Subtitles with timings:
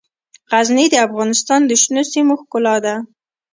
[0.51, 2.95] غزني د افغانستان د شنو سیمو ښکلا ده.